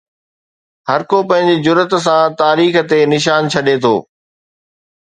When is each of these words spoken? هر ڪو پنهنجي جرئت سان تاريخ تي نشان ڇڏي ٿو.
هر 0.89 1.01
ڪو 1.11 1.17
پنهنجي 1.29 1.57
جرئت 1.67 1.93
سان 2.05 2.27
تاريخ 2.41 2.73
تي 2.89 2.99
نشان 3.13 3.41
ڇڏي 3.53 3.75
ٿو. 3.83 3.95